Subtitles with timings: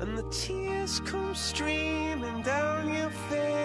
[0.00, 3.56] and the tears come streaming down your face.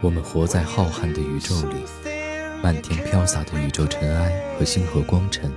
[0.00, 1.84] 我们活在浩瀚的宇宙里，
[2.62, 5.52] 漫天飘洒的宇宙尘埃和星河光尘，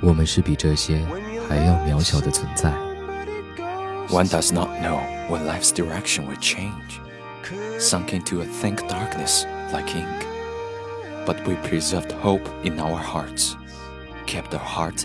[0.00, 1.04] 我们是比这些
[1.48, 2.72] 还要渺小的存在。
[4.08, 7.00] One does not know when life's direction will change,
[7.78, 10.26] sunk into a thick darkness like ink.
[11.26, 13.56] But we preserved hope in our hearts,
[14.26, 15.04] kept a heart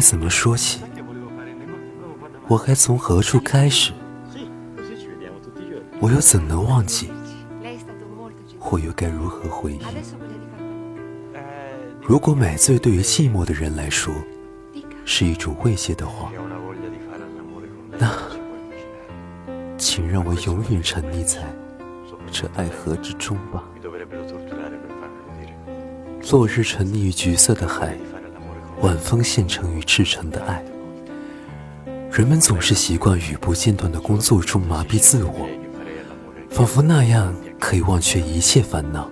[0.00, 0.80] 该怎么说起？
[2.48, 3.92] 我该从何处开始？
[6.00, 7.10] 我又怎能忘记？
[8.70, 9.80] 我又该如何回忆？
[12.00, 14.14] 如果买醉对于寂寞的人来说
[15.04, 16.32] 是一种慰藉的话，
[17.98, 18.10] 那
[19.76, 21.42] 请让我永远沉溺在
[22.32, 23.62] 这爱河之中吧。
[26.32, 27.98] 落日沉溺于橘色的海，
[28.82, 30.64] 晚风现成于赤诚的爱。
[32.10, 35.48] 人们总是习惯于不间断的工作中麻痹自我，
[36.50, 39.10] 仿佛那样可以忘却一切烦恼。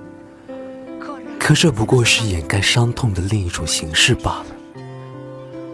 [1.38, 4.46] 可这不过是掩盖伤痛的另一种形式罢了。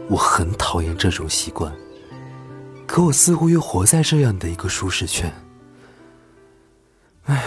[0.08, 1.72] 我很讨厌这种习惯，
[2.86, 5.32] 可我似乎又活在这样的一个舒适圈。
[7.24, 7.42] 唉，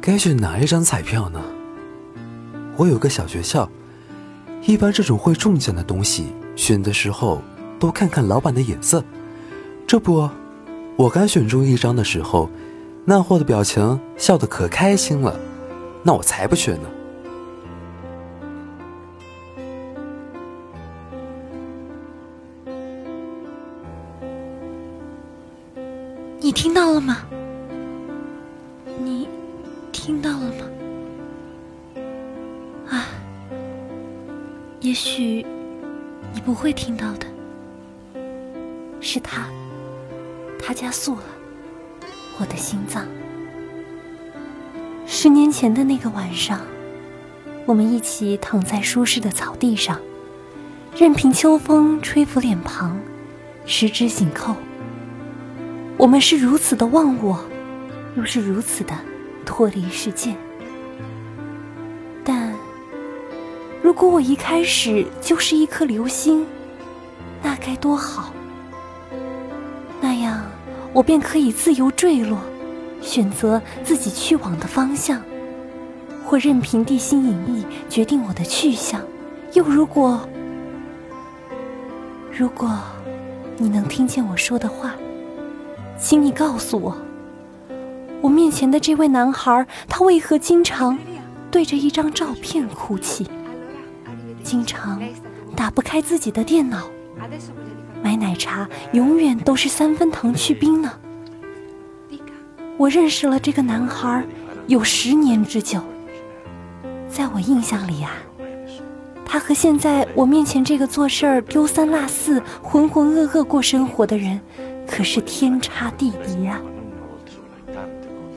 [0.00, 1.40] 该选哪一张彩票呢？
[2.78, 3.68] 我有个小诀窍，
[4.66, 7.42] 一般这种会中奖的东西，选的时候
[7.78, 9.02] 多看看老板的眼色。
[9.86, 10.28] 这不，
[10.96, 12.48] 我刚选中一张的时候，
[13.04, 15.38] 那货的表情笑得可开心了，
[16.02, 16.88] 那我才不选呢。
[48.50, 50.00] 躺在舒适的草地上，
[50.96, 52.98] 任凭秋风吹拂脸庞，
[53.64, 54.56] 十指紧扣。
[55.96, 57.44] 我们是如此的忘我，
[58.16, 58.92] 又是如此的
[59.46, 60.34] 脱离世界。
[62.24, 62.52] 但
[63.80, 66.44] 如果我一开始就是一颗流星，
[67.44, 68.32] 那该多好！
[70.00, 70.44] 那样
[70.92, 72.40] 我便可以自由坠落，
[73.00, 75.22] 选择自己去往的方向，
[76.30, 79.00] 或任凭地心引力决定我的去向。
[79.52, 80.20] 又如果，
[82.30, 82.70] 如果
[83.56, 84.94] 你能听见我说的话。
[85.98, 86.96] 请你告诉我，
[88.20, 90.96] 我面前的这位男孩，他为何经常
[91.50, 93.26] 对着一张照片哭泣？
[94.44, 95.02] 经常
[95.56, 96.88] 打不开自己的电脑，
[98.04, 100.92] 买奶茶永远都是三分糖去冰呢？
[102.76, 104.24] 我认识了这个男孩
[104.68, 105.82] 有十年之久，
[107.12, 108.12] 在我印象里啊，
[109.26, 114.40] 他和现在我面前这个做事儿丢三落四、浑浑噩噩过生活的人，
[114.86, 116.60] 可是天差地别啊！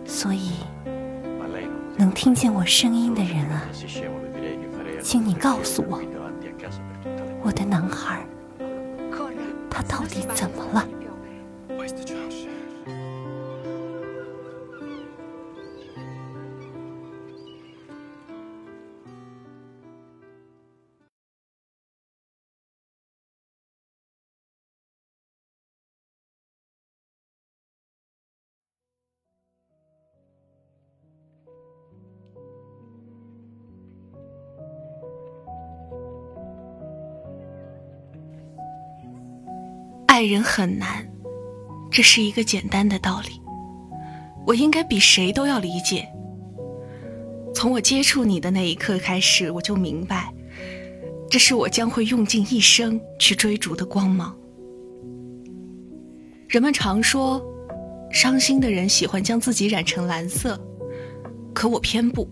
[0.06, 0.54] 所以，
[1.98, 3.64] 能听见我声音的人啊，
[5.02, 6.02] 请你告诉我，
[7.42, 8.26] 我的男孩，
[9.69, 10.88] 他到底怎么了？
[40.24, 41.06] 爱人很难，
[41.92, 43.42] 这是一个简单的道理，
[44.48, 46.08] 我应该比谁都要理解。
[47.54, 50.34] 从我接触你的那一刻开始，我就明白，
[51.30, 54.34] 这是我将会用尽一生去追逐的光芒。
[56.48, 57.46] 人们常说，
[58.10, 60.58] 伤心的人喜欢将自己染成蓝色，
[61.54, 62.26] 可我偏不。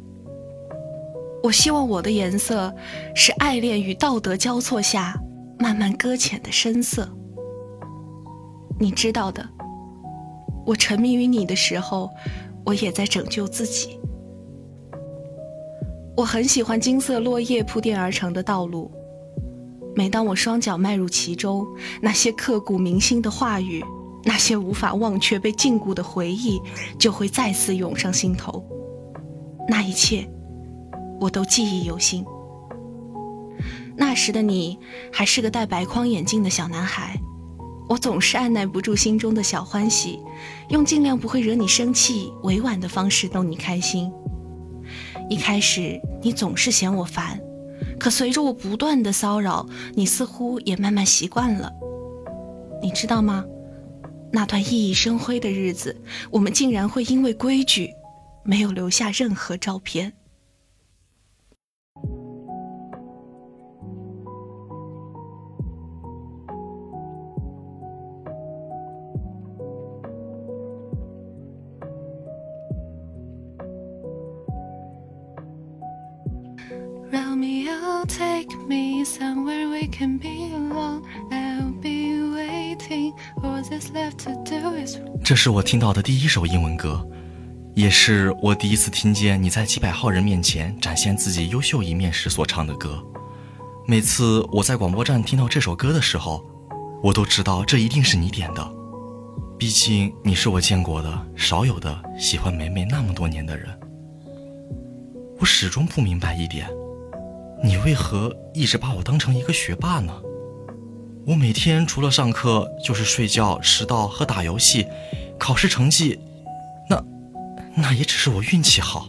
[1.44, 2.74] 我希望我的颜色
[3.14, 5.14] 是爱恋与道德交错下
[5.60, 7.14] 慢慢搁浅的深色。
[8.82, 9.48] 你知道的，
[10.66, 12.10] 我沉迷于你的时候，
[12.66, 14.00] 我也在拯救自己。
[16.18, 18.92] 我很喜欢金色落叶铺垫而成的道路，
[19.96, 21.64] 每当我双脚迈入其中，
[22.02, 23.86] 那些刻骨铭心的话语，
[24.24, 26.60] 那些无法忘却被禁锢的回忆，
[26.98, 28.66] 就会再次涌上心头。
[29.70, 30.28] 那一切，
[31.20, 32.26] 我都记忆犹新。
[33.96, 34.80] 那时的你，
[35.14, 37.16] 还是个戴白框眼镜的小男孩。
[37.92, 40.18] 我总是按耐不住心中的小欢喜，
[40.70, 44.10] 用尽量不会惹你生气、委婉的方式逗你开心。
[45.30, 47.38] 一开始你总是嫌我烦，
[48.00, 51.70] 可随着我不断的骚扰，你似乎也慢慢习惯了。
[52.82, 53.44] 你知道吗？
[54.32, 57.90] 那段熠熠生辉的日子，我们竟然会因为规矩，
[58.46, 60.14] 没有留下任何照片。
[85.22, 87.06] 这是我听到的第一首英文歌，
[87.76, 93.04] 也是我第一次听见你在几百号人面前展现自己优秀一面时所唱的歌。
[93.86, 96.42] 每次我在广播站听到这首歌的时候，
[97.04, 98.74] 我都知道这一定是你点的。
[99.58, 103.68] 毕竟你是我见过的少有的喜欢梅梅那么多年的人。
[105.40, 106.70] 我始终不明白一点。
[107.64, 110.14] 你为何一直把我当成一个学霸呢？
[111.28, 114.88] 我每天除了上课就是睡觉、迟到和打游戏，
[115.38, 116.20] 考试成绩，
[116.90, 117.04] 那，
[117.76, 119.08] 那也只是我运气好，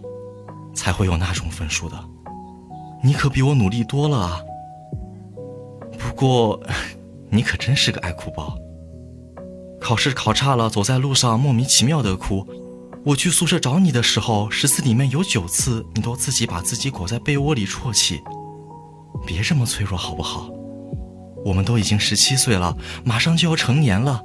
[0.74, 1.98] 才会有那种分数的。
[3.02, 4.42] 你可比我努力多了啊！
[5.98, 6.62] 不过，
[7.30, 8.54] 你可真是个爱哭包。
[9.80, 12.46] 考试考差了，走在路上莫名其妙的哭。
[13.06, 18.20] 我去宿舍找你的时候，十次里面有九次你都自己把自己裹在被窝里啜泣。
[19.26, 20.50] 别这么脆弱好不好？
[21.44, 24.22] 我们都已经十七岁了，马上就要成年了。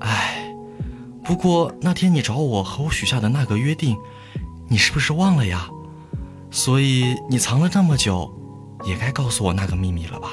[0.00, 0.54] 哎，
[1.24, 3.96] 不过那天你找我和我许下的那个约定，
[4.68, 5.68] 你是不是忘了呀？
[6.50, 8.30] 所以你藏了这么久，
[8.84, 10.30] 也该告诉我那个秘密了吧？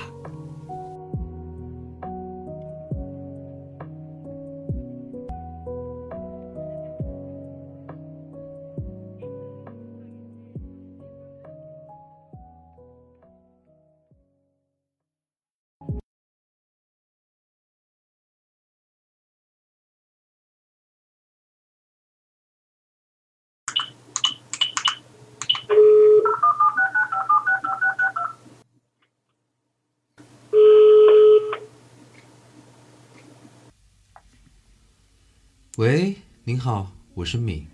[35.84, 37.68] 喂，您好，我是敏。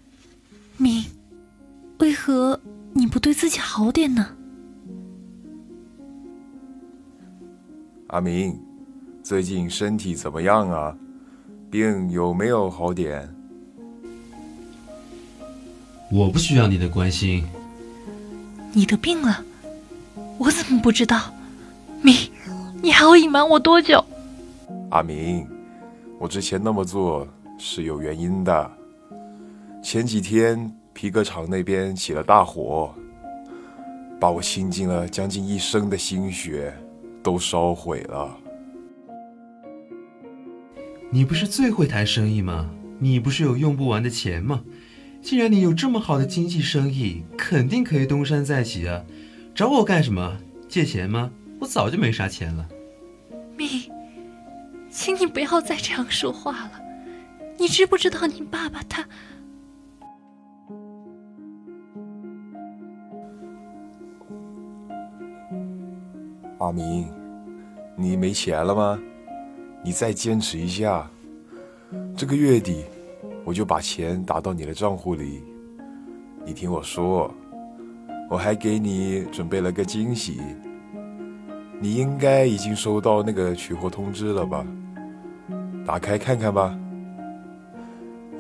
[0.78, 1.06] 敏，
[2.00, 2.60] 为何
[2.92, 4.36] 你不对自己好点呢？
[8.08, 8.60] 阿明，
[9.22, 10.98] 最近身体怎么样啊？
[11.70, 13.32] 病有没有好点？
[16.12, 17.46] 我不需要你的关心。
[18.74, 19.46] 你得病了，
[20.40, 21.32] 我怎么不知道？
[22.02, 22.16] 敏，
[22.82, 24.04] 你还要隐瞒我多久？
[24.90, 25.48] 阿明，
[26.18, 27.28] 我之前那么做。
[27.60, 28.72] 是有原因的。
[29.84, 32.96] 前几天皮革厂那边起了大火，
[34.20, 36.74] 把我倾尽了将近一生的心血
[37.22, 38.36] 都烧毁了。
[41.12, 42.70] 你不是最会谈生意吗？
[42.98, 44.64] 你不是有用不完的钱吗？
[45.22, 49.04] 既然你有这么好的经济生意，肯定可以东山再起啊！
[49.54, 50.38] 找我干什么？
[50.68, 51.32] 借钱吗？
[51.60, 52.68] 我早就没啥钱了。
[53.58, 53.92] 米，
[54.90, 56.89] 请你不要再这样说话了。
[57.60, 59.06] 你知不知道你爸爸他？
[66.60, 67.12] 阿明，
[67.98, 68.98] 你没钱了吗？
[69.84, 71.06] 你再坚持一下，
[72.16, 72.86] 这个月底
[73.44, 75.44] 我就把钱打到你的账户里。
[76.46, 77.30] 你听我说，
[78.30, 80.40] 我还给你准备了个惊喜。
[81.82, 84.66] 你应该已经收到那个取货通知了吧？
[85.86, 86.78] 打开看看吧。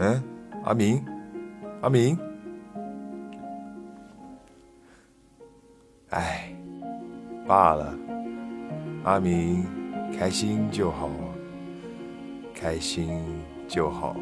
[0.01, 0.23] 嗯，
[0.63, 1.03] 阿明，
[1.81, 2.17] 阿明，
[6.11, 6.55] 哎，
[7.45, 7.93] 罢了，
[9.03, 9.65] 阿明，
[10.17, 11.09] 开心就好，
[12.55, 13.09] 开心
[13.67, 14.15] 就好。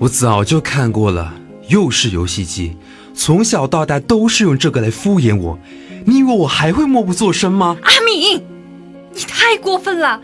[0.00, 1.32] 我早就看过了，
[1.68, 2.76] 又是游戏机，
[3.14, 5.56] 从小到大都是用这个来敷衍我。
[6.04, 7.76] 你以为我还会默不作声吗？
[7.80, 8.44] 阿敏，
[9.12, 10.20] 你太过分了！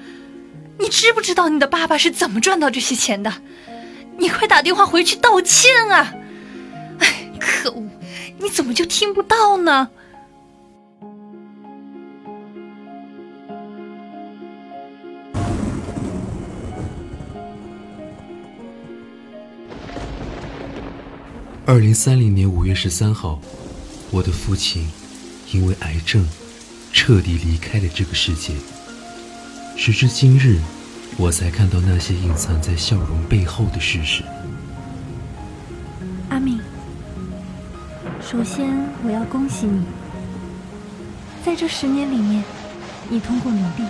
[0.80, 3.32] 你知不知道你的爸爸是怎么赚到这些钱的？
[4.20, 6.12] 你快打电话回去道歉啊！
[6.98, 7.82] 哎，可恶，
[8.36, 9.88] 你怎么就听不到呢？
[21.64, 23.40] 二零三零年五月十三号，
[24.10, 24.86] 我的父亲
[25.50, 26.28] 因为癌症
[26.92, 28.52] 彻底离开了这个世界。
[29.76, 30.58] 时至今日，
[31.20, 34.24] 我才看到那些隐藏在笑容背后的事实。
[36.30, 36.58] 阿敏，
[38.22, 38.70] 首先
[39.04, 39.84] 我要恭喜你，
[41.44, 42.42] 在这十年里面，
[43.10, 43.84] 你通过努力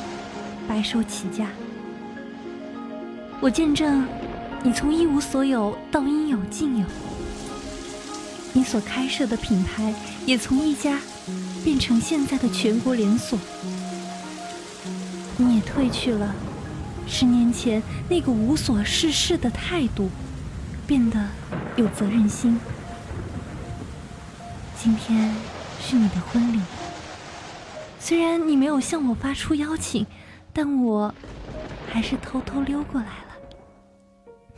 [0.67, 1.47] 白手起家。
[3.41, 4.05] 我见证
[4.65, 6.87] 你从一无所有到应有尽有。
[8.53, 9.95] 你所开设的品牌
[10.27, 10.99] 也从一家
[11.63, 13.39] 变成现在的全国连锁。
[15.37, 16.35] 你也褪去了
[17.11, 20.09] 十年前那个无所事事的态度，
[20.87, 21.29] 变得
[21.77, 22.59] 有责任心。
[24.81, 25.35] 今天
[25.83, 26.61] 是你的婚礼，
[27.99, 30.07] 虽然你没有向我发出邀请，
[30.53, 31.13] 但我
[31.93, 33.37] 还是偷偷溜过来了。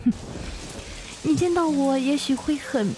[0.04, 0.12] 哼，
[1.24, 2.94] 你见到我也许会很……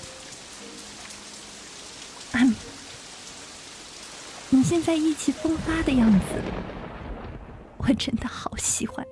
[4.50, 6.18] 你现在意气风发的样子，
[7.78, 9.06] 我真的好喜欢。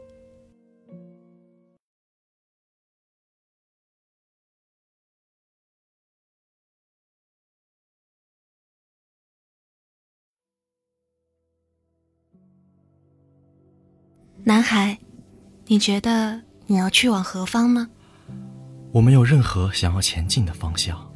[14.52, 14.98] 男孩，
[15.64, 17.88] 你觉得你要去往何方呢？
[18.92, 21.10] 我没有任何想要前进的方向。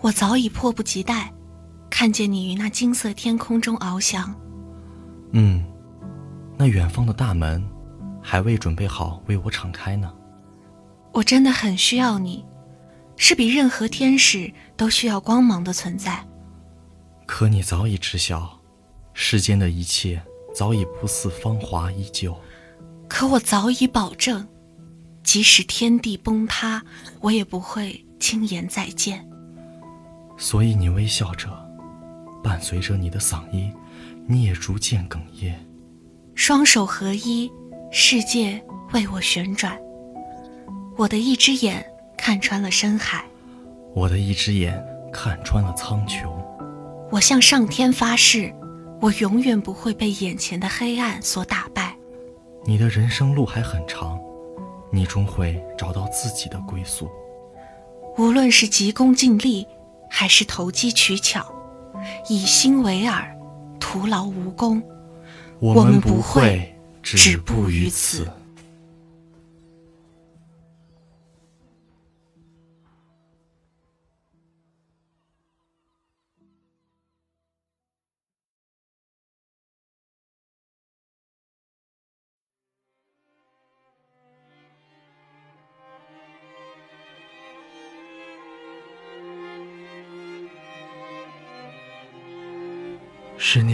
[0.00, 1.32] 我早已迫不及待，
[1.88, 4.34] 看见你于那金色天空中翱翔。
[5.30, 5.64] 嗯，
[6.58, 7.64] 那远方的大门，
[8.20, 10.12] 还未准备好为我敞开呢。
[11.12, 12.44] 我真的很需要你，
[13.16, 16.26] 是比任何天使都需要光芒的存在。
[17.24, 18.58] 可你早已知晓，
[19.14, 20.20] 世间的一切。
[20.54, 22.36] 早已不似芳华依旧，
[23.08, 24.46] 可我早已保证，
[25.24, 26.82] 即使天地崩塌，
[27.20, 29.26] 我也不会轻言再见。
[30.36, 31.48] 所以你微笑着，
[32.42, 33.72] 伴随着你的嗓音，
[34.26, 35.58] 你也逐渐哽咽。
[36.34, 37.50] 双手合一，
[37.90, 39.78] 世界为我旋转。
[40.96, 41.84] 我的一只眼
[42.18, 43.24] 看穿了深海，
[43.94, 44.82] 我的一只眼
[45.12, 46.30] 看穿了苍穹。
[47.10, 48.54] 我向上天发誓。
[49.02, 51.96] 我永远不会被眼前的黑暗所打败。
[52.64, 54.16] 你的人生路还很长，
[54.92, 57.10] 你终会找到自己的归宿。
[58.16, 59.66] 无论是急功近利，
[60.08, 61.52] 还是投机取巧，
[62.28, 63.26] 以心为饵，
[63.80, 64.80] 徒劳无功。
[65.58, 68.30] 我们不会止步于此。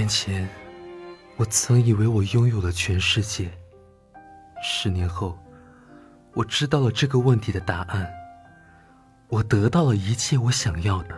[0.08, 0.48] 前，
[1.36, 3.50] 我曾以为我拥有了全世界。
[4.62, 5.38] 十年后，
[6.32, 8.10] 我知道了这个问题的答案。
[9.28, 11.14] 我得到了一切我想要的，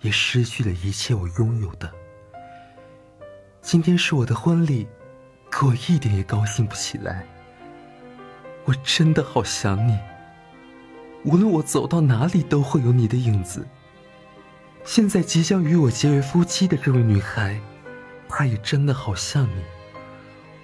[0.00, 1.92] 也失去了一切我拥有的。
[3.60, 4.86] 今天是我的婚礼，
[5.50, 7.26] 可我一点也高兴不起来。
[8.64, 9.98] 我真的好想你。
[11.24, 13.66] 无论我走到哪里，都会有你的影子。
[14.84, 17.60] 现在即将与我结为夫妻的这位女孩，
[18.28, 19.64] 他也真的好像你。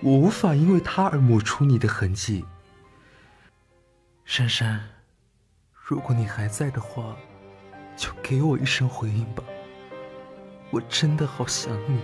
[0.01, 2.45] 我无法因为他而抹除你的痕迹。
[4.25, 4.81] 珊珊，
[5.73, 7.17] 如果你还在的话，
[7.97, 9.43] 就给我一声回应吧。
[10.71, 12.01] 我真的好想你。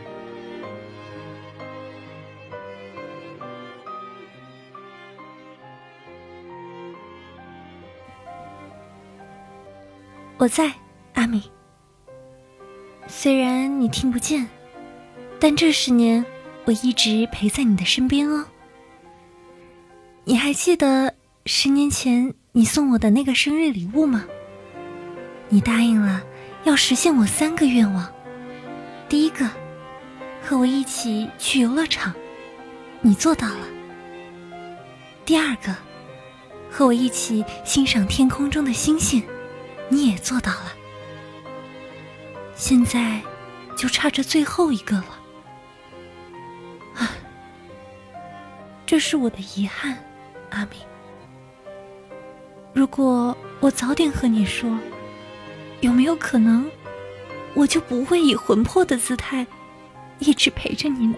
[10.39, 10.73] 我在，
[11.15, 11.51] 阿米。
[13.07, 14.49] 虽然你听不见，
[15.41, 16.25] 但这十年
[16.67, 18.45] 我一直陪在你的身边哦。
[20.25, 21.15] 你还记得
[21.47, 24.27] 十年前你送我的那个生日礼物吗？
[25.49, 26.23] 你答应了
[26.65, 28.07] 要实现我三个愿望。
[29.09, 29.49] 第一个，
[30.43, 32.15] 和我一起去游乐场，
[33.01, 33.67] 你做到了。
[35.25, 35.75] 第二个，
[36.71, 39.23] 和我一起欣赏天空中的星星。
[39.89, 40.73] 你也做到了，
[42.55, 43.21] 现在
[43.77, 45.20] 就差这最后一个了。
[48.91, 49.97] 这是我的遗憾，
[50.51, 50.81] 阿明。
[52.73, 54.69] 如果我早点和你说，
[55.81, 56.69] 有没有可能，
[57.55, 59.47] 我就不会以魂魄的姿态
[60.19, 61.15] 一直陪着你呢？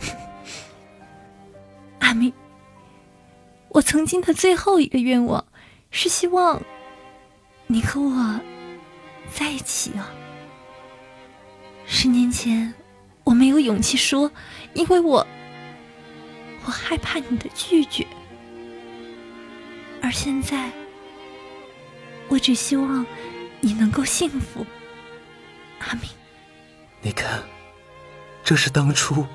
[2.00, 2.32] 阿明，
[3.68, 5.46] 我曾经的最后一个愿望
[5.92, 6.60] 是希望。
[7.68, 8.40] 你和我
[9.32, 10.10] 在一起啊！
[11.86, 12.74] 十年前
[13.22, 14.32] 我没有勇气说，
[14.72, 15.24] 因为我
[16.66, 18.06] 我害怕你的拒绝。
[20.02, 20.70] 而现在，
[22.28, 23.04] 我只希望
[23.60, 24.66] 你能够幸福，
[25.78, 26.10] 阿明。
[27.00, 27.42] 你看，
[28.42, 29.26] 这是当初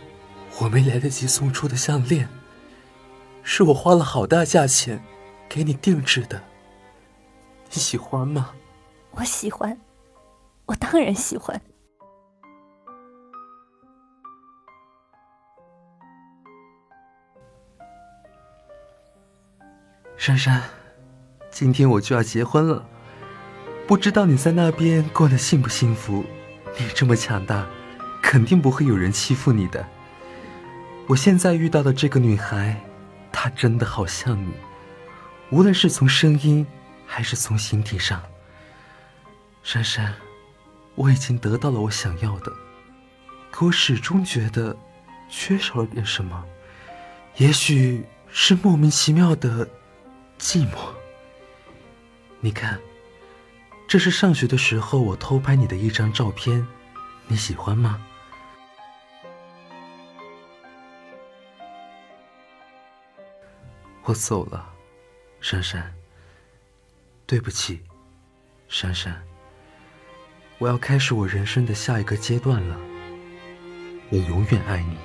[0.59, 2.29] 我没来得及送出的项链，
[3.43, 5.01] 是我花了好大价钱
[5.47, 6.43] 给你定制的。
[7.71, 8.51] 你喜欢吗？
[9.11, 9.79] 我喜欢，
[10.65, 11.59] 我当然喜欢。
[20.19, 20.62] 珊珊，
[21.49, 22.86] 今天我就要结婚了，
[23.88, 26.25] 不知道你在那边过得幸不幸福？
[26.77, 27.65] 你这么强大，
[28.21, 29.88] 肯定不会有人欺负你的。
[31.08, 32.75] 我现在遇到的这个女孩，
[33.32, 34.51] 她真的好像你，
[35.51, 36.67] 无论是从声音。
[37.12, 38.21] 还是从形体上，
[39.63, 40.13] 珊珊，
[40.93, 42.53] 我已经得到了我想要的，
[43.49, 44.77] 可我始终觉得
[45.27, 46.45] 缺少了点什么，
[47.38, 49.67] 也许是莫名其妙的
[50.39, 50.78] 寂寞。
[52.39, 52.80] 你看，
[53.88, 56.65] 这是上学的时候我偷拍你的一张照片，
[57.28, 58.02] 你喜欢吗？
[64.04, 64.73] 我走了，
[65.41, 65.93] 珊珊。
[67.28, 67.82] 对不起，
[68.69, 69.21] 珊珊。
[70.58, 72.75] 我要开始我人生的下一个阶段了。
[74.10, 74.97] 我永远爱你。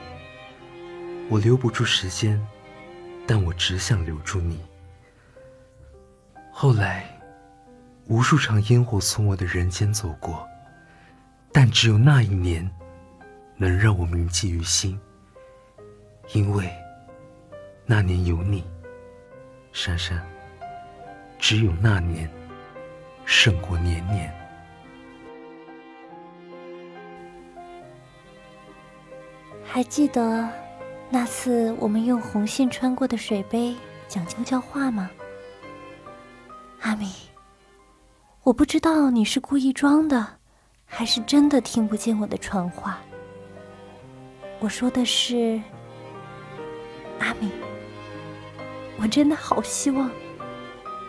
[1.28, 2.40] 我留不住时间，
[3.26, 4.58] 但我只想留住你。
[6.56, 7.04] 后来，
[8.06, 10.48] 无数场烟火从我的人间走过，
[11.52, 12.70] 但只有那一年，
[13.56, 14.98] 能让我铭记于心。
[16.32, 16.72] 因为，
[17.84, 18.62] 那年有你，
[19.72, 20.24] 珊珊。
[21.40, 22.30] 只有那年，
[23.24, 24.32] 胜过年年。
[29.64, 30.48] 还记得
[31.10, 33.74] 那次我们用红线穿过的水杯
[34.06, 35.10] 讲悄悄话吗？
[36.84, 37.10] 阿米，
[38.42, 40.26] 我不知道你是故意装的，
[40.84, 42.98] 还是真的听不见我的传话。
[44.60, 45.58] 我说的是，
[47.20, 47.50] 阿米，
[49.00, 50.10] 我真的好希望。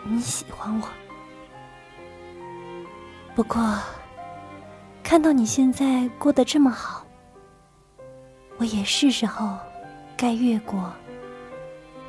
[0.02, 0.88] 你喜欢我，
[3.34, 3.78] 不过
[5.02, 7.04] 看到你现在过得这么好，
[8.56, 9.58] 我也是时候
[10.16, 10.90] 该越过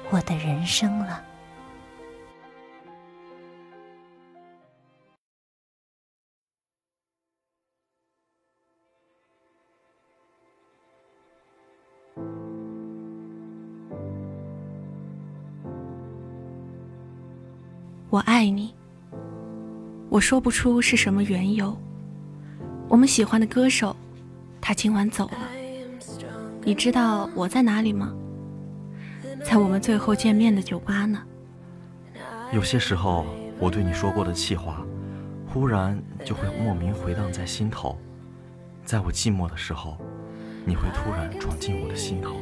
[0.09, 1.21] 我的人生了。
[18.17, 18.73] 我爱你，
[20.09, 21.77] 我说不出是什么缘由。
[22.87, 23.95] 我们喜欢的歌手，
[24.59, 25.37] 他今晚走了。
[26.63, 28.11] 你知道我在哪里吗？
[29.45, 31.21] 在我们最后见面的酒吧呢。
[32.51, 33.27] 有些时候，
[33.59, 34.83] 我对你说过的气话，
[35.53, 37.95] 忽然就会莫名回荡在心头，
[38.83, 39.95] 在我寂寞的时候，
[40.65, 42.35] 你会突然闯进我的心头。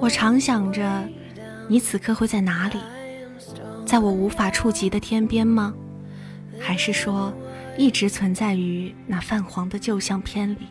[0.00, 1.08] 我常想着，
[1.68, 2.78] 你此刻会在哪里？
[3.90, 5.74] 在我无法触及的天边吗？
[6.60, 7.34] 还是说，
[7.76, 10.68] 一直存在于那泛黄的旧相片里？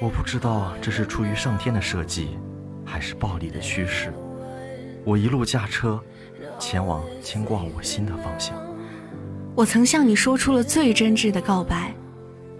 [0.00, 2.38] 我不知道这是出于上天的设计，
[2.84, 4.14] 还是暴力的驱使。
[5.04, 6.00] 我一路驾车，
[6.56, 8.56] 前往牵挂我心的方向。
[9.56, 11.92] 我曾向你说出了最真挚的告白，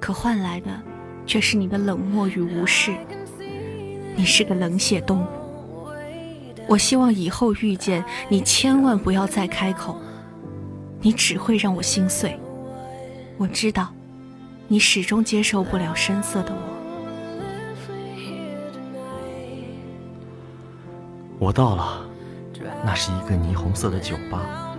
[0.00, 0.82] 可换来的
[1.26, 2.92] 却是你的冷漠与无视。
[4.16, 5.28] 你是个冷血动物。
[6.66, 10.00] 我希望以后遇见你，千万不要再开口，
[11.00, 12.38] 你只会让我心碎。
[13.36, 13.92] 我知道，
[14.66, 16.74] 你始终接受不了深色的我。
[21.38, 22.08] 我到了，
[22.84, 24.74] 那是一个霓虹色的酒吧。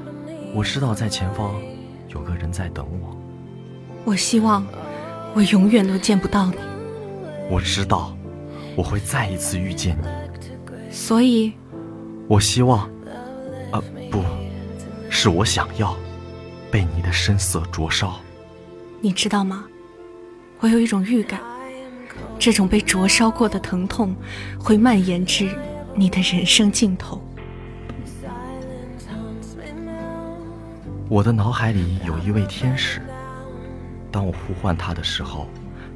[0.54, 1.54] 我知道在前方
[2.08, 3.16] 有个人在等我。
[4.06, 4.66] 我希望
[5.36, 6.56] 我永远都见不到你。
[7.52, 8.16] 我知道
[8.76, 10.08] 我会再一次遇见你。
[10.90, 11.54] 所以，
[12.28, 12.90] 我希望，
[13.72, 14.24] 啊，不
[15.10, 15.96] 是我想要
[16.72, 18.20] 被你的深色灼烧。
[19.00, 19.66] 你知道吗？
[20.60, 21.40] 我有一种预感，
[22.40, 24.16] 这种被灼烧过的疼痛
[24.60, 25.50] 会蔓延至。
[25.98, 27.22] 你的人生尽头。
[31.08, 33.00] 我的脑海里有一位天使，
[34.12, 35.48] 当我呼唤他的时候，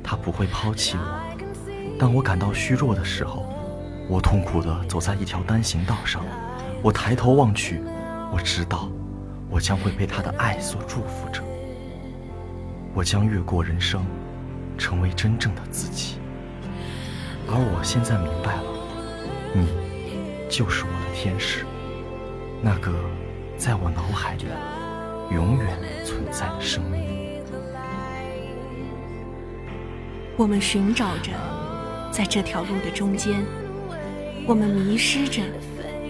[0.01, 1.03] 他不会抛弃我；
[1.99, 3.48] 当我感到虚弱的时候，
[4.10, 6.26] 我痛苦地走在一条单行道上，
[6.82, 7.80] 我抬头望去，
[8.34, 8.89] 我知道，
[9.50, 11.43] 我将会被他的爱所祝福着。
[12.93, 14.04] 我将越过人生，
[14.80, 16.15] 成为真正的自己。
[17.48, 18.63] 而我现在明白了，
[19.54, 19.89] 你。
[20.50, 21.63] 就是我的天使，
[22.60, 22.91] 那个
[23.56, 24.45] 在我脑海里
[25.30, 27.00] 永远存在的生命。
[30.36, 31.30] 我们寻找着，
[32.12, 33.43] 在这条路的中间；
[34.47, 35.41] 我们迷失着，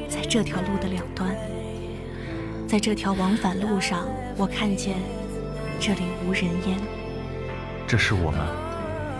[0.07, 1.35] 在这条路的两端。
[2.67, 4.95] 在这条往返路上，我看见
[5.79, 6.77] 这里无人烟。
[7.87, 8.39] 这是我们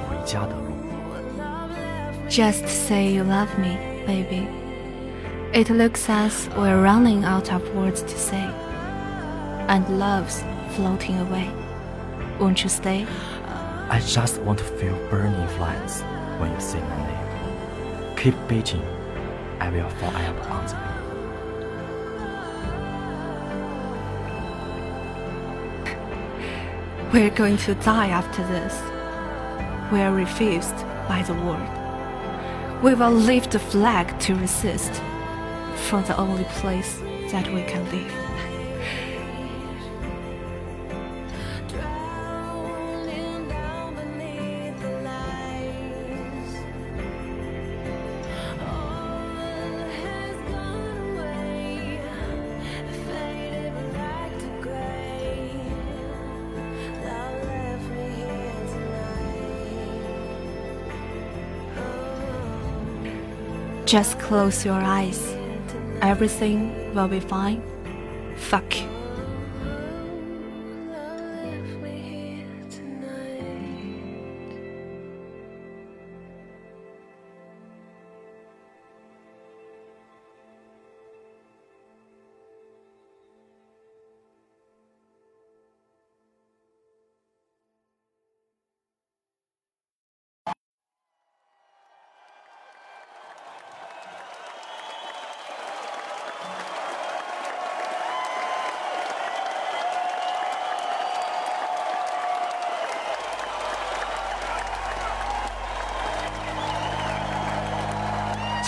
[0.08, 0.70] 回家的路。
[2.30, 4.48] Just say you love me, baby.
[5.52, 8.46] It looks as we're running out of words to say,
[9.68, 10.44] and love's
[10.76, 11.50] floating away.
[12.40, 13.08] Won't you stay?
[13.90, 16.04] I just want to feel burning flames
[16.40, 18.16] when you say my name.
[18.16, 18.84] Keep beating,
[19.60, 21.00] I will forever answer you.
[27.12, 28.82] We're going to die after this.
[29.92, 30.76] We are refused
[31.08, 32.84] by the world.
[32.84, 34.94] We will leave the flag to resist
[35.88, 37.00] from the only place
[37.32, 38.29] that we can live.
[63.90, 65.40] Just close your eyes
[66.02, 67.62] everything will be fine.
[68.36, 68.74] Fuck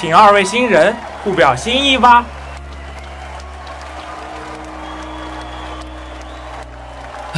[0.01, 2.25] 请二位新人互表心意吧。
[7.35, 7.37] 啊，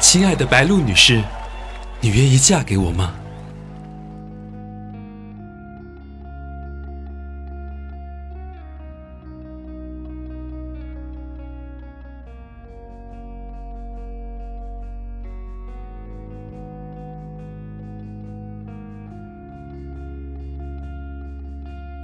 [0.00, 1.22] 亲爱的白露女士，
[2.00, 3.14] 你愿意嫁给我吗？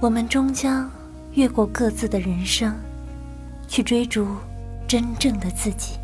[0.01, 0.89] 我们终将
[1.33, 2.73] 越过各自的人生，
[3.67, 4.25] 去追逐
[4.87, 5.97] 真正的自己。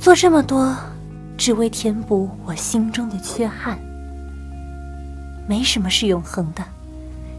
[0.00, 0.76] 做这么多，
[1.36, 3.78] 只为填补我心中的缺憾。
[5.46, 6.64] 没什么是永恒的，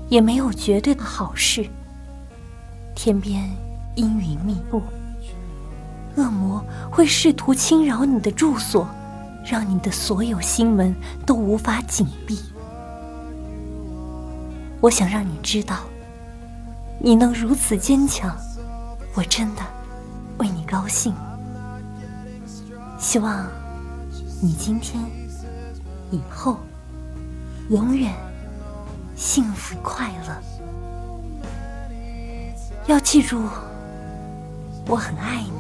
[0.08, 1.68] 也没有绝对的好事。
[2.96, 3.50] 天边
[3.96, 4.82] 阴云密布，
[6.16, 8.88] 恶魔会试图侵扰你的住所，
[9.46, 10.96] 让你的所有心门
[11.26, 12.40] 都无法紧闭。
[14.84, 15.78] 我想让你知道，
[17.00, 18.36] 你能如此坚强，
[19.16, 19.62] 我真的
[20.40, 21.16] 为你高兴。
[23.00, 23.48] 希望
[24.42, 25.02] 你今天、
[26.12, 26.58] 以后
[27.70, 28.14] 永远
[29.16, 30.38] 幸福快乐。
[32.86, 33.42] 要记住，
[34.86, 35.54] 我很爱你。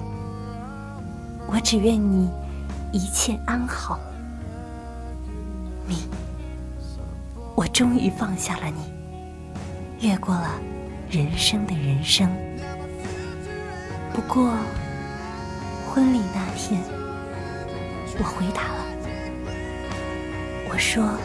[1.47, 2.29] 我只愿你
[2.91, 3.97] 一切安好。
[5.87, 6.09] 你，
[7.55, 8.92] 我终于放下了你，
[10.03, 10.59] 越过了
[11.09, 12.29] 人生的人生。
[14.13, 14.53] 不过，
[15.87, 16.81] 婚礼那天，
[18.19, 18.83] 我回答了，
[20.69, 21.17] 我说，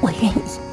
[0.00, 0.67] 我愿意。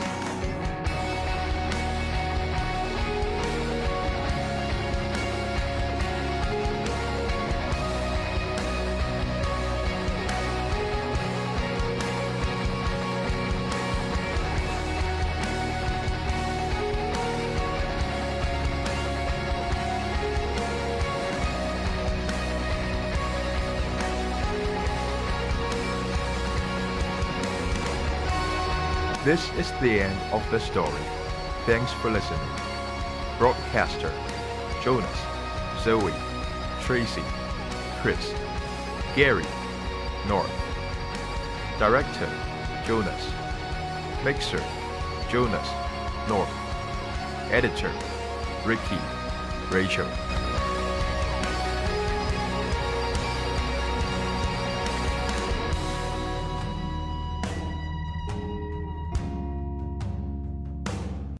[29.25, 31.01] This is the end of the story.
[31.65, 32.47] Thanks for listening.
[33.39, 34.13] Broadcaster
[34.83, 35.19] Jonas,
[35.81, 36.13] Zoe,
[36.81, 37.23] Tracy,
[38.03, 38.35] Chris,
[39.15, 39.47] Gary,
[40.27, 40.51] North.
[41.79, 42.29] Director
[42.85, 43.25] Jonas.
[44.23, 44.63] Mixer
[45.31, 45.69] Jonas,
[46.29, 46.53] North.
[47.49, 47.91] Editor
[48.63, 48.99] Ricky,
[49.71, 50.07] Rachel.